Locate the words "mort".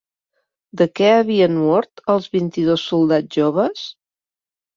1.65-2.01